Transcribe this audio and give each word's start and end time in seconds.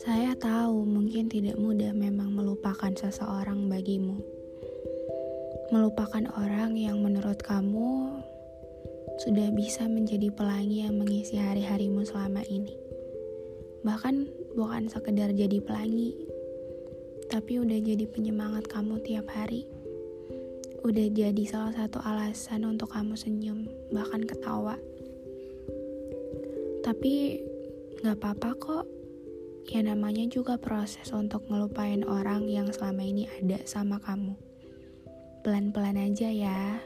Saya 0.00 0.32
tahu 0.32 0.88
mungkin 0.88 1.28
tidak 1.28 1.60
mudah 1.60 1.92
memang 1.92 2.32
melupakan 2.32 2.88
seseorang 2.88 3.68
bagimu. 3.68 4.16
Melupakan 5.68 6.24
orang 6.40 6.72
yang 6.72 7.04
menurut 7.04 7.36
kamu 7.44 8.16
sudah 9.20 9.52
bisa 9.52 9.84
menjadi 9.84 10.32
pelangi 10.32 10.88
yang 10.88 10.96
mengisi 10.96 11.36
hari-harimu 11.36 12.00
selama 12.08 12.40
ini. 12.48 12.72
Bahkan 13.84 14.24
bukan 14.56 14.88
sekedar 14.88 15.36
jadi 15.36 15.60
pelangi, 15.60 16.16
tapi 17.28 17.60
udah 17.60 17.76
jadi 17.76 18.08
penyemangat 18.08 18.72
kamu 18.72 19.04
tiap 19.04 19.28
hari. 19.28 19.68
Udah 20.80 21.12
jadi 21.12 21.44
salah 21.44 21.76
satu 21.76 22.00
alasan 22.00 22.64
untuk 22.64 22.88
kamu 22.88 23.20
senyum, 23.20 23.68
bahkan 23.92 24.24
ketawa. 24.24 24.80
Tapi 26.80 27.44
gak 28.00 28.16
apa-apa 28.16 28.50
kok, 28.56 28.86
ya 29.68 29.80
namanya 29.84 30.24
juga 30.30 30.56
proses 30.56 31.10
untuk 31.12 31.44
ngelupain 31.50 32.00
orang 32.06 32.48
yang 32.48 32.72
selama 32.72 33.04
ini 33.04 33.28
ada 33.28 33.60
sama 33.68 34.00
kamu. 34.00 34.38
Pelan-pelan 35.44 35.96
aja 35.96 36.28
ya. 36.28 36.80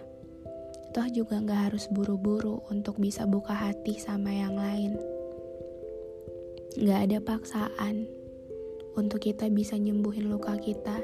Toh 0.94 1.10
juga 1.10 1.42
gak 1.42 1.70
harus 1.74 1.90
buru-buru 1.90 2.62
untuk 2.70 3.02
bisa 3.02 3.26
buka 3.26 3.50
hati 3.50 3.98
sama 3.98 4.30
yang 4.30 4.54
lain. 4.54 4.94
Gak 6.78 7.10
ada 7.10 7.18
paksaan 7.18 8.06
untuk 8.94 9.26
kita 9.26 9.50
bisa 9.50 9.74
nyembuhin 9.74 10.30
luka 10.30 10.54
kita 10.54 11.02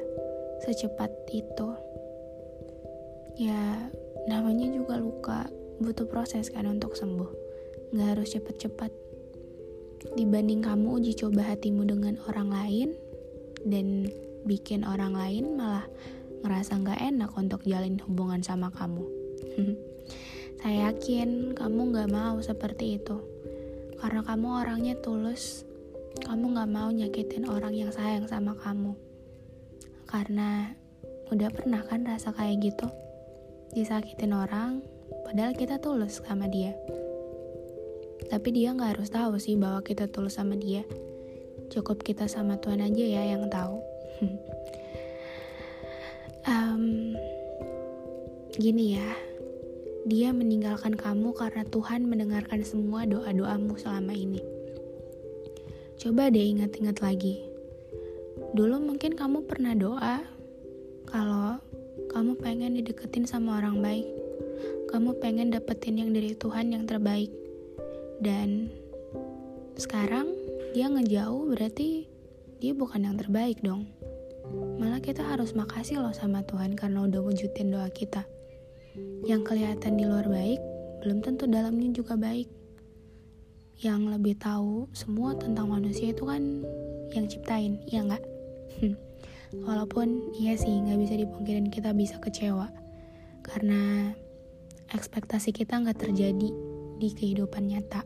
secepat 0.62 1.10
itu. 1.34 1.74
Ya, 3.34 3.90
namanya 4.30 4.70
juga 4.70 4.94
luka, 5.02 5.50
butuh 5.82 6.06
proses 6.06 6.54
kan 6.54 6.70
untuk 6.70 6.94
sembuh. 6.94 7.30
Gak 7.90 8.14
harus 8.14 8.30
cepet-cepet. 8.30 9.09
Dibanding 10.00 10.64
kamu 10.64 10.96
uji 10.96 11.12
coba 11.12 11.44
hatimu 11.52 11.84
dengan 11.84 12.16
orang 12.24 12.48
lain 12.48 12.88
dan 13.68 14.08
bikin 14.48 14.80
orang 14.88 15.12
lain 15.12 15.60
malah 15.60 15.84
ngerasa 16.40 16.80
gak 16.80 17.00
enak 17.04 17.28
untuk 17.36 17.60
jalin 17.68 18.00
hubungan 18.08 18.40
sama 18.40 18.72
kamu. 18.72 19.04
Saya 20.60 20.92
yakin 20.92 21.52
kamu 21.52 21.92
gak 21.92 22.08
mau 22.08 22.40
seperti 22.40 22.96
itu. 22.96 23.20
Karena 24.00 24.24
kamu 24.24 24.48
orangnya 24.64 24.96
tulus, 25.04 25.68
kamu 26.24 26.56
gak 26.56 26.70
mau 26.72 26.88
nyakitin 26.88 27.44
orang 27.44 27.76
yang 27.76 27.92
sayang 27.92 28.24
sama 28.24 28.56
kamu. 28.56 28.96
Karena 30.08 30.72
udah 31.28 31.48
pernah 31.52 31.84
kan 31.84 32.08
rasa 32.08 32.32
kayak 32.32 32.72
gitu? 32.72 32.88
Disakitin 33.76 34.32
orang, 34.32 34.80
padahal 35.28 35.52
kita 35.52 35.76
tulus 35.76 36.24
sama 36.24 36.48
dia. 36.48 36.72
Tapi 38.28 38.48
dia 38.52 38.76
gak 38.76 38.98
harus 38.98 39.08
tahu 39.08 39.40
sih 39.40 39.56
bahwa 39.56 39.80
kita 39.80 40.10
tulus 40.10 40.36
sama 40.36 40.58
dia. 40.60 40.84
Cukup 41.72 42.04
kita 42.04 42.28
sama 42.28 42.60
Tuhan 42.60 42.84
aja 42.84 43.04
ya 43.06 43.22
yang 43.32 43.48
tahu. 43.48 43.80
um, 46.50 47.14
gini 48.58 49.00
ya, 49.00 49.08
dia 50.04 50.34
meninggalkan 50.34 50.98
kamu 50.98 51.32
karena 51.32 51.62
Tuhan 51.68 52.04
mendengarkan 52.04 52.66
semua 52.66 53.08
doa-doamu 53.08 53.78
selama 53.78 54.12
ini. 54.12 54.42
Coba 56.00 56.32
deh 56.32 56.42
ingat-ingat 56.56 57.04
lagi. 57.04 57.44
Dulu 58.56 58.82
mungkin 58.82 59.14
kamu 59.14 59.46
pernah 59.46 59.76
doa 59.76 60.24
kalau 61.06 61.60
kamu 62.10 62.34
pengen 62.42 62.74
dideketin 62.80 63.28
sama 63.28 63.62
orang 63.62 63.78
baik. 63.78 64.08
Kamu 64.90 65.22
pengen 65.22 65.54
dapetin 65.54 66.02
yang 66.02 66.10
dari 66.10 66.34
Tuhan 66.34 66.74
yang 66.74 66.88
terbaik. 66.88 67.30
Dan 68.20 68.68
sekarang 69.80 70.28
dia 70.76 70.92
ngejauh 70.92 71.48
berarti 71.48 72.04
dia 72.60 72.76
bukan 72.76 73.08
yang 73.08 73.16
terbaik 73.16 73.64
dong. 73.64 73.88
Malah 74.76 75.00
kita 75.00 75.24
harus 75.24 75.56
makasih 75.56 76.04
loh 76.04 76.12
sama 76.12 76.44
Tuhan 76.44 76.76
karena 76.76 77.08
udah 77.08 77.24
wujudin 77.24 77.72
doa 77.72 77.88
kita. 77.88 78.28
Yang 79.24 79.48
kelihatan 79.48 79.96
di 79.96 80.04
luar 80.04 80.28
baik, 80.28 80.60
belum 81.00 81.24
tentu 81.24 81.48
dalamnya 81.48 81.88
juga 81.96 82.20
baik. 82.20 82.52
Yang 83.80 84.00
lebih 84.12 84.36
tahu 84.36 84.92
semua 84.92 85.32
tentang 85.40 85.72
manusia 85.72 86.12
itu 86.12 86.28
kan 86.28 86.60
yang 87.16 87.24
ciptain, 87.24 87.80
ya 87.88 88.04
nggak? 88.04 88.20
Walaupun 89.66 90.36
iya 90.36 90.60
sih 90.60 90.70
nggak 90.70 91.00
bisa 91.00 91.14
dipungkirin 91.16 91.72
kita 91.72 91.96
bisa 91.96 92.20
kecewa 92.22 92.70
karena 93.42 94.14
ekspektasi 94.94 95.50
kita 95.50 95.80
nggak 95.80 96.06
terjadi 96.06 96.69
di 97.00 97.16
kehidupan 97.16 97.72
nyata. 97.72 98.04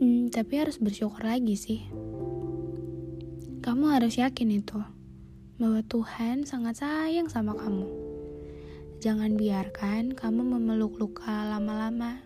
Hmm, 0.00 0.28
tapi 0.28 0.60
harus 0.60 0.76
bersyukur 0.76 1.24
lagi 1.24 1.56
sih. 1.56 1.80
Kamu 3.64 3.88
harus 3.88 4.20
yakin 4.20 4.60
itu 4.60 4.80
bahwa 5.56 5.80
Tuhan 5.88 6.44
sangat 6.44 6.84
sayang 6.84 7.32
sama 7.32 7.56
kamu. 7.56 7.88
Jangan 9.00 9.32
biarkan 9.40 10.12
kamu 10.12 10.56
memeluk 10.56 11.00
luka 11.00 11.48
lama-lama. 11.48 12.20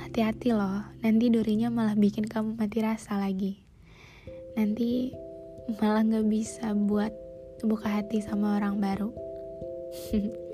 Hati-hati 0.00 0.56
loh, 0.56 0.88
nanti 1.04 1.28
durinya 1.28 1.68
malah 1.68 1.92
bikin 1.92 2.24
kamu 2.24 2.56
mati 2.56 2.80
rasa 2.80 3.20
lagi. 3.20 3.60
Nanti 4.56 5.12
malah 5.76 6.00
gak 6.00 6.28
bisa 6.28 6.72
buat 6.72 7.12
buka 7.60 8.00
hati 8.00 8.24
sama 8.24 8.56
orang 8.56 8.80
baru. 8.80 9.12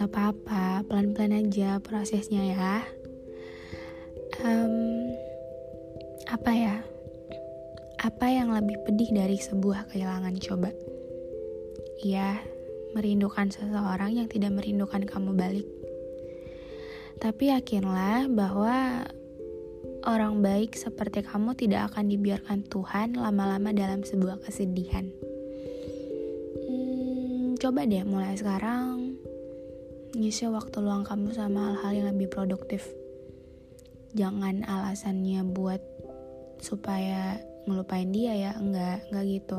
gak 0.00 0.16
apa-apa, 0.16 0.80
pelan-pelan 0.88 1.44
aja 1.44 1.76
prosesnya 1.76 2.40
ya. 2.40 2.80
Um, 4.40 5.12
apa 6.24 6.50
ya? 6.56 6.80
Apa 8.00 8.32
yang 8.32 8.48
lebih 8.48 8.80
pedih 8.88 9.12
dari 9.12 9.36
sebuah 9.36 9.92
kehilangan 9.92 10.40
coba? 10.40 10.72
Iya, 12.00 12.40
merindukan 12.96 13.52
seseorang 13.52 14.16
yang 14.16 14.24
tidak 14.32 14.56
merindukan 14.56 15.04
kamu 15.04 15.36
balik. 15.36 15.68
Tapi 17.20 17.52
yakinlah 17.52 18.24
bahwa 18.32 19.04
orang 20.08 20.40
baik 20.40 20.80
seperti 20.80 21.20
kamu 21.28 21.52
tidak 21.60 21.92
akan 21.92 22.08
dibiarkan 22.08 22.64
Tuhan 22.72 23.20
lama-lama 23.20 23.68
dalam 23.76 24.00
sebuah 24.00 24.48
kesedihan. 24.48 25.12
Hmm, 26.64 27.60
coba 27.60 27.84
deh 27.84 28.00
mulai 28.08 28.32
sekarang 28.40 28.99
ngisi 30.14 30.50
waktu 30.50 30.82
luang 30.82 31.06
kamu 31.06 31.30
sama 31.30 31.74
hal-hal 31.74 31.92
yang 32.02 32.08
lebih 32.10 32.28
produktif. 32.30 32.86
Jangan 34.14 34.66
alasannya 34.66 35.46
buat 35.46 35.78
supaya 36.58 37.38
ngelupain 37.64 38.10
dia 38.10 38.34
ya, 38.34 38.52
enggak, 38.58 39.06
enggak 39.10 39.24
gitu. 39.26 39.58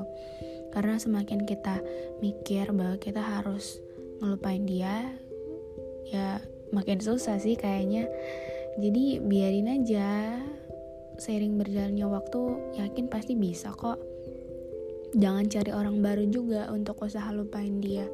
Karena 0.75 0.95
semakin 0.99 1.47
kita 1.47 1.79
mikir 2.19 2.71
bahwa 2.75 2.99
kita 2.99 3.23
harus 3.23 3.79
ngelupain 4.19 4.63
dia, 4.67 5.15
ya 6.11 6.43
makin 6.75 6.99
susah 6.99 7.39
sih 7.39 7.55
kayaknya. 7.55 8.07
Jadi 8.79 9.19
biarin 9.23 9.71
aja. 9.71 10.39
Seiring 11.21 11.59
berjalannya 11.59 12.07
waktu, 12.09 12.41
yakin 12.81 13.05
pasti 13.05 13.37
bisa 13.37 13.69
kok. 13.77 14.01
Jangan 15.11 15.51
cari 15.51 15.71
orang 15.75 15.99
baru 15.99 16.23
juga 16.31 16.71
untuk 16.71 17.03
usaha 17.03 17.27
lupain 17.35 17.83
dia. 17.83 18.07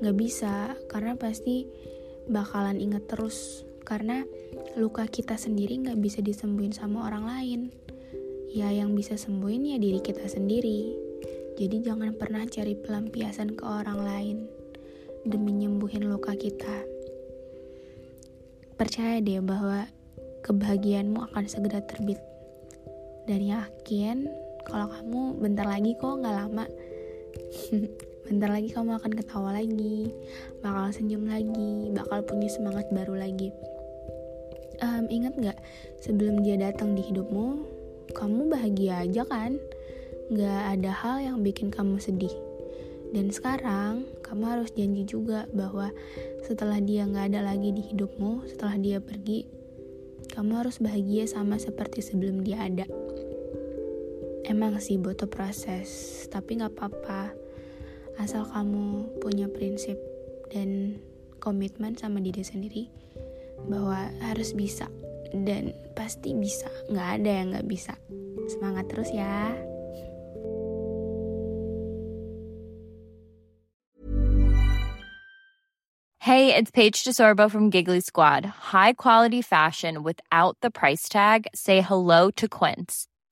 Gak 0.00 0.16
bisa, 0.16 0.72
karena 0.88 1.12
pasti 1.12 1.68
bakalan 2.32 2.80
inget 2.80 3.04
terus. 3.12 3.68
Karena 3.84 4.24
luka 4.80 5.04
kita 5.04 5.36
sendiri 5.36 5.84
gak 5.84 6.00
bisa 6.00 6.24
disembuhin 6.24 6.72
sama 6.72 7.04
orang 7.12 7.24
lain. 7.28 7.60
Ya 8.50 8.72
yang 8.72 8.96
bisa 8.96 9.20
sembuhin 9.20 9.76
ya 9.76 9.76
diri 9.76 10.00
kita 10.00 10.24
sendiri. 10.24 10.96
Jadi 11.60 11.84
jangan 11.84 12.16
pernah 12.16 12.48
cari 12.48 12.72
pelampiasan 12.72 13.52
ke 13.52 13.64
orang 13.68 14.00
lain 14.00 14.36
demi 15.28 15.52
nyembuhin 15.52 16.08
luka 16.08 16.32
kita. 16.32 16.88
Percaya 18.80 19.20
deh 19.20 19.44
bahwa 19.44 19.84
kebahagiaanmu 20.40 21.20
akan 21.20 21.44
segera 21.44 21.84
terbit. 21.84 22.16
Dan 23.28 23.44
yakin 23.44 24.24
kalau 24.70 24.86
kamu 24.86 25.20
bentar 25.42 25.66
lagi 25.66 25.98
kok 25.98 26.22
nggak 26.22 26.36
lama, 26.38 26.64
bentar 28.30 28.48
lagi 28.48 28.70
kamu 28.70 28.94
akan 29.02 29.12
ketawa 29.18 29.50
lagi 29.58 30.14
bakal 30.62 30.86
senyum 30.94 31.26
lagi 31.26 31.90
bakal 31.90 32.22
punya 32.22 32.46
semangat 32.46 32.86
baru 32.94 33.18
lagi. 33.18 33.50
Um, 34.80 35.10
ingat 35.10 35.36
nggak 35.36 35.58
sebelum 36.00 36.40
dia 36.46 36.56
datang 36.56 36.96
di 36.96 37.02
hidupmu 37.04 37.66
kamu 38.14 38.48
bahagia 38.48 39.02
aja 39.02 39.26
kan? 39.26 39.58
Nggak 40.30 40.62
ada 40.78 40.90
hal 40.94 41.16
yang 41.20 41.36
bikin 41.42 41.74
kamu 41.74 41.98
sedih. 41.98 42.32
Dan 43.10 43.34
sekarang 43.34 44.06
kamu 44.22 44.44
harus 44.46 44.70
janji 44.70 45.02
juga 45.02 45.50
bahwa 45.50 45.90
setelah 46.46 46.78
dia 46.78 47.02
nggak 47.02 47.34
ada 47.34 47.42
lagi 47.42 47.74
di 47.74 47.82
hidupmu 47.90 48.46
setelah 48.46 48.78
dia 48.78 49.02
pergi 49.02 49.50
kamu 50.30 50.62
harus 50.62 50.78
bahagia 50.78 51.26
sama 51.26 51.58
seperti 51.58 52.06
sebelum 52.06 52.46
dia 52.46 52.62
ada 52.62 52.86
emang 54.48 54.78
sih 54.80 54.96
butuh 54.96 55.28
proses 55.28 56.24
tapi 56.32 56.60
nggak 56.60 56.72
apa-apa 56.76 57.32
asal 58.20 58.44
kamu 58.48 59.08
punya 59.20 59.48
prinsip 59.48 59.96
dan 60.52 61.00
komitmen 61.40 61.96
sama 61.96 62.20
diri 62.20 62.44
sendiri 62.44 62.84
bahwa 63.68 64.08
harus 64.24 64.52
bisa 64.52 64.88
dan 65.32 65.72
pasti 65.96 66.36
bisa 66.36 66.68
nggak 66.92 67.08
ada 67.20 67.30
yang 67.30 67.46
nggak 67.54 67.68
bisa 67.68 67.94
semangat 68.48 68.88
terus 68.88 69.10
ya 69.12 69.52
Hey, 76.20 76.54
it's 76.54 76.70
Paige 76.70 77.02
DeSorbo 77.02 77.50
from 77.50 77.70
Giggly 77.70 77.98
Squad. 78.00 78.44
High 78.70 78.92
quality 78.92 79.42
fashion 79.42 80.04
without 80.04 80.54
the 80.60 80.70
price 80.70 81.08
tag. 81.08 81.48
Say 81.56 81.80
hello 81.80 82.30
to 82.36 82.46
Quince. 82.46 83.09